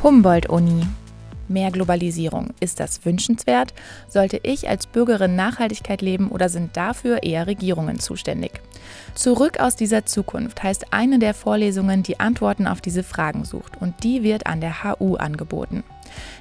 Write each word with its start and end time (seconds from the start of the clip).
Humboldt-Uni. 0.00 0.86
Mehr 1.48 1.72
Globalisierung. 1.72 2.50
Ist 2.60 2.78
das 2.78 3.04
wünschenswert? 3.04 3.74
Sollte 4.08 4.38
ich 4.44 4.68
als 4.68 4.86
Bürgerin 4.86 5.34
Nachhaltigkeit 5.34 6.02
leben 6.02 6.28
oder 6.28 6.48
sind 6.48 6.76
dafür 6.76 7.24
eher 7.24 7.48
Regierungen 7.48 7.98
zuständig? 7.98 8.52
Zurück 9.16 9.58
aus 9.58 9.74
dieser 9.74 10.06
Zukunft 10.06 10.62
heißt 10.62 10.92
eine 10.92 11.18
der 11.18 11.34
Vorlesungen, 11.34 12.04
die 12.04 12.20
Antworten 12.20 12.68
auf 12.68 12.80
diese 12.80 13.02
Fragen 13.02 13.44
sucht 13.44 13.80
und 13.80 14.04
die 14.04 14.22
wird 14.22 14.46
an 14.46 14.60
der 14.60 14.84
HU 14.84 15.16
angeboten. 15.16 15.82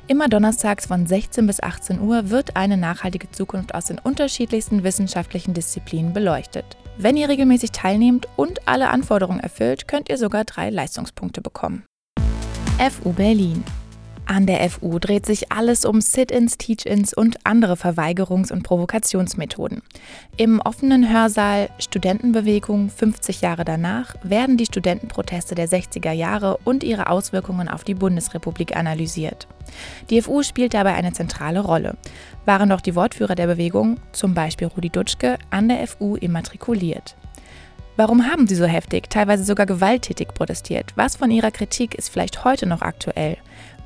Immer 0.07 0.27
donnerstags 0.27 0.85
von 0.85 1.07
16 1.07 1.47
bis 1.47 1.59
18 1.59 1.99
Uhr 1.99 2.29
wird 2.29 2.55
eine 2.55 2.77
nachhaltige 2.77 3.31
Zukunft 3.31 3.73
aus 3.73 3.85
den 3.85 3.97
unterschiedlichsten 3.97 4.83
wissenschaftlichen 4.83 5.55
Disziplinen 5.55 6.13
beleuchtet. 6.13 6.77
Wenn 6.99 7.17
ihr 7.17 7.27
regelmäßig 7.27 7.71
teilnehmt 7.71 8.27
und 8.35 8.67
alle 8.67 8.89
Anforderungen 8.89 9.39
erfüllt, 9.39 9.87
könnt 9.87 10.09
ihr 10.09 10.17
sogar 10.19 10.43
drei 10.43 10.69
Leistungspunkte 10.69 11.41
bekommen. 11.41 11.85
FU 12.79 13.11
Berlin 13.11 13.63
an 14.29 14.45
der 14.45 14.69
FU 14.69 14.99
dreht 14.99 15.25
sich 15.25 15.53
alles 15.53 15.85
um 15.85 16.01
Sit-ins, 16.01 16.57
Teach-ins 16.57 17.13
und 17.13 17.37
andere 17.45 17.75
Verweigerungs- 17.75 18.51
und 18.51 18.61
Provokationsmethoden. 18.61 19.81
Im 20.35 20.59
offenen 20.59 21.09
Hörsaal 21.09 21.69
Studentenbewegung 21.79 22.89
50 22.89 23.39
Jahre 23.39 23.63
danach 23.63 24.15
werden 24.23 24.57
die 24.57 24.65
Studentenproteste 24.65 25.55
der 25.55 25.69
60er 25.69 26.11
Jahre 26.11 26.57
und 26.65 26.83
ihre 26.83 27.09
Auswirkungen 27.09 27.69
auf 27.69 27.85
die 27.85 27.93
Bundesrepublik 27.93 28.75
analysiert. 28.75 29.47
Die 30.09 30.21
FU 30.21 30.43
spielt 30.43 30.73
dabei 30.73 30.95
eine 30.95 31.13
zentrale 31.13 31.61
Rolle. 31.61 31.95
Waren 32.43 32.69
doch 32.69 32.81
die 32.81 32.95
Wortführer 32.95 33.35
der 33.35 33.47
Bewegung, 33.47 33.97
zum 34.11 34.33
Beispiel 34.33 34.67
Rudi 34.67 34.89
Dutschke, 34.89 35.37
an 35.51 35.69
der 35.69 35.87
FU 35.87 36.17
immatrikuliert. 36.17 37.15
Warum 37.97 38.27
haben 38.27 38.45
sie 38.45 38.53
so 38.53 38.65
heftig, 38.65 39.09
teilweise 39.09 39.43
sogar 39.43 39.65
gewalttätig 39.65 40.27
protestiert? 40.35 40.93
Was 40.95 41.15
von 41.15 41.31
ihrer 41.31 41.49
Kritik 41.49 41.95
ist 41.95 42.09
vielleicht 42.09 42.45
heute 42.45 42.67
noch 42.67 42.83
aktuell? 42.83 43.37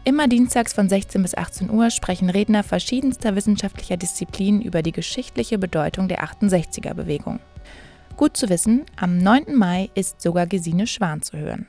Immer 0.04 0.28
dienstags 0.28 0.74
von 0.74 0.90
16 0.90 1.22
bis 1.22 1.34
18 1.34 1.70
Uhr 1.70 1.90
sprechen 1.92 2.30
Redner 2.30 2.64
verschiedenster 2.64 3.38
wissenschaftlicher 3.38 3.96
Disziplinen 3.96 4.62
über 4.62 4.82
die 4.82 4.92
geschichtliche 4.92 5.58
Bedeutung 5.58 6.10
der 6.10 6.26
68er-Bewegung. 6.26 7.40
Gut 8.18 8.36
zu 8.36 8.50
wissen, 8.50 8.84
am 8.98 9.18
9. 9.18 9.56
Mai 9.56 9.90
ist 9.96 10.22
sogar 10.22 10.46
Gesine 10.46 10.88
Schwan 10.88 11.22
zu 11.22 11.38
hören. 11.38 11.68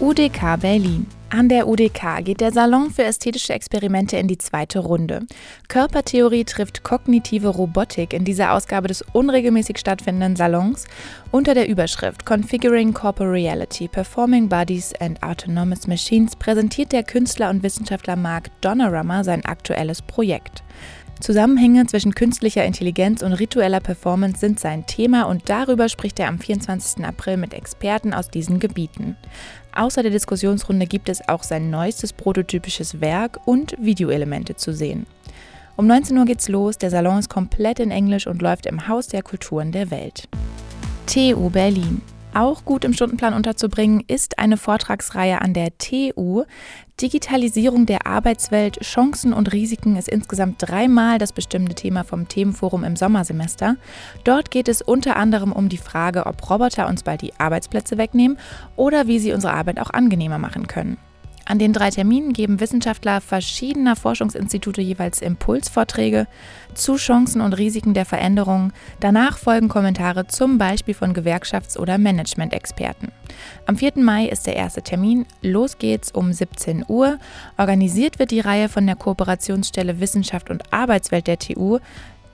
UDK 0.00 0.58
Berlin. 0.58 1.06
An 1.30 1.50
der 1.50 1.68
UDK 1.68 2.24
geht 2.24 2.40
der 2.40 2.52
Salon 2.52 2.90
für 2.90 3.04
ästhetische 3.04 3.52
Experimente 3.52 4.16
in 4.16 4.28
die 4.28 4.38
zweite 4.38 4.78
Runde. 4.78 5.26
Körpertheorie 5.68 6.44
trifft 6.44 6.84
kognitive 6.84 7.48
Robotik 7.48 8.14
in 8.14 8.24
dieser 8.24 8.54
Ausgabe 8.54 8.88
des 8.88 9.04
unregelmäßig 9.12 9.76
stattfindenden 9.76 10.36
Salons 10.36 10.86
unter 11.30 11.52
der 11.52 11.68
Überschrift 11.68 12.24
Configuring 12.24 12.94
Corporate 12.94 13.30
Reality, 13.30 13.88
Performing 13.88 14.48
Bodies 14.48 14.94
and 15.00 15.22
Autonomous 15.22 15.86
Machines 15.86 16.34
präsentiert 16.34 16.92
der 16.92 17.02
Künstler 17.02 17.50
und 17.50 17.62
Wissenschaftler 17.62 18.16
Mark 18.16 18.50
Donorama 18.62 19.22
sein 19.22 19.44
aktuelles 19.44 20.00
Projekt. 20.00 20.62
Zusammenhänge 21.20 21.86
zwischen 21.86 22.14
künstlicher 22.14 22.64
Intelligenz 22.64 23.22
und 23.22 23.32
ritueller 23.32 23.80
Performance 23.80 24.38
sind 24.38 24.60
sein 24.60 24.86
Thema 24.86 25.24
und 25.24 25.48
darüber 25.48 25.88
spricht 25.88 26.20
er 26.20 26.28
am 26.28 26.38
24. 26.38 27.04
April 27.04 27.36
mit 27.36 27.54
Experten 27.54 28.14
aus 28.14 28.30
diesen 28.30 28.60
Gebieten. 28.60 29.16
Außer 29.74 30.02
der 30.02 30.12
Diskussionsrunde 30.12 30.86
gibt 30.86 31.08
es 31.08 31.28
auch 31.28 31.42
sein 31.42 31.70
neuestes 31.70 32.12
prototypisches 32.12 33.00
Werk 33.00 33.40
und 33.46 33.74
Videoelemente 33.80 34.56
zu 34.56 34.72
sehen. 34.72 35.06
Um 35.76 35.86
19 35.86 36.16
Uhr 36.18 36.24
geht's 36.24 36.48
los, 36.48 36.78
der 36.78 36.90
Salon 36.90 37.18
ist 37.18 37.30
komplett 37.30 37.80
in 37.80 37.90
Englisch 37.90 38.26
und 38.26 38.42
läuft 38.42 38.66
im 38.66 38.88
Haus 38.88 39.08
der 39.08 39.22
Kulturen 39.22 39.72
der 39.72 39.90
Welt. 39.90 40.28
TU 41.06 41.50
Berlin 41.50 42.00
auch 42.34 42.64
gut 42.64 42.84
im 42.84 42.92
Stundenplan 42.92 43.34
unterzubringen 43.34 44.02
ist 44.06 44.38
eine 44.38 44.56
Vortragsreihe 44.56 45.40
an 45.40 45.54
der 45.54 45.76
TU. 45.78 46.44
Digitalisierung 47.00 47.86
der 47.86 48.06
Arbeitswelt, 48.06 48.80
Chancen 48.80 49.32
und 49.32 49.52
Risiken 49.52 49.96
ist 49.96 50.08
insgesamt 50.08 50.56
dreimal 50.58 51.18
das 51.18 51.32
bestimmte 51.32 51.74
Thema 51.74 52.04
vom 52.04 52.28
Themenforum 52.28 52.84
im 52.84 52.96
Sommersemester. 52.96 53.76
Dort 54.24 54.50
geht 54.50 54.68
es 54.68 54.82
unter 54.82 55.16
anderem 55.16 55.52
um 55.52 55.68
die 55.68 55.78
Frage, 55.78 56.26
ob 56.26 56.50
Roboter 56.50 56.88
uns 56.88 57.02
bald 57.02 57.22
die 57.22 57.38
Arbeitsplätze 57.38 57.98
wegnehmen 57.98 58.38
oder 58.76 59.06
wie 59.06 59.18
sie 59.18 59.32
unsere 59.32 59.54
Arbeit 59.54 59.80
auch 59.80 59.90
angenehmer 59.90 60.38
machen 60.38 60.66
können. 60.66 60.98
An 61.48 61.58
den 61.58 61.72
drei 61.72 61.88
Terminen 61.88 62.34
geben 62.34 62.60
Wissenschaftler 62.60 63.22
verschiedener 63.22 63.96
Forschungsinstitute 63.96 64.82
jeweils 64.82 65.22
Impulsvorträge 65.22 66.26
zu 66.74 66.96
Chancen 66.96 67.40
und 67.40 67.54
Risiken 67.54 67.94
der 67.94 68.04
Veränderung. 68.04 68.74
Danach 69.00 69.38
folgen 69.38 69.68
Kommentare 69.68 70.26
zum 70.26 70.58
Beispiel 70.58 70.92
von 70.92 71.14
Gewerkschafts- 71.14 71.78
oder 71.78 71.96
Management-Experten. 71.96 73.12
Am 73.64 73.78
4. 73.78 73.92
Mai 73.96 74.26
ist 74.26 74.46
der 74.46 74.56
erste 74.56 74.82
Termin. 74.82 75.24
Los 75.40 75.78
geht's 75.78 76.12
um 76.12 76.34
17 76.34 76.84
Uhr. 76.86 77.18
Organisiert 77.56 78.18
wird 78.18 78.30
die 78.30 78.40
Reihe 78.40 78.68
von 78.68 78.84
der 78.86 78.96
Kooperationsstelle 78.96 80.00
Wissenschaft 80.00 80.50
und 80.50 80.70
Arbeitswelt 80.70 81.26
der 81.26 81.38
TU. 81.38 81.78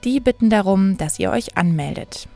Die 0.03 0.19
bitten 0.19 0.51
darum, 0.51 0.97
dass 0.97 1.21
ihr 1.21 1.31
euch 1.31 1.57
anmeldet. 1.57 2.27